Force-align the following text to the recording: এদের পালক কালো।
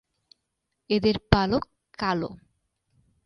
এদের 0.89 1.15
পালক 1.31 1.63
কালো। 1.99 2.29